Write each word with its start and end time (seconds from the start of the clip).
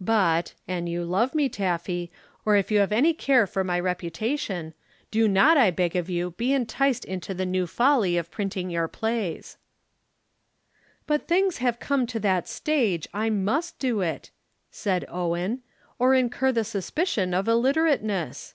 But, 0.00 0.52
an 0.66 0.88
you 0.88 1.04
love 1.04 1.32
me, 1.32 1.48
Taffy, 1.48 2.10
or 2.44 2.56
if 2.56 2.72
you 2.72 2.80
have 2.80 2.90
any 2.90 3.14
care 3.14 3.46
for 3.46 3.62
my 3.62 3.78
reputation, 3.78 4.74
do 5.12 5.28
not, 5.28 5.56
I 5.56 5.70
beg 5.70 5.94
of 5.94 6.10
you, 6.10 6.32
be 6.32 6.52
enticed 6.52 7.04
into 7.04 7.32
the 7.32 7.46
new 7.46 7.68
folly 7.68 8.16
of 8.16 8.28
printing 8.28 8.68
your 8.68 8.88
plays." 8.88 9.56
"But 11.06 11.28
things 11.28 11.58
have 11.58 11.78
come 11.78 12.04
to 12.08 12.18
that 12.18 12.48
stage 12.48 13.06
I 13.14 13.30
must 13.30 13.78
do 13.78 14.00
it," 14.00 14.32
said 14.72 15.04
Owen, 15.08 15.62
"or 16.00 16.14
incur 16.14 16.50
the 16.50 16.64
suspicion 16.64 17.32
of 17.32 17.46
illiterateness." 17.46 18.54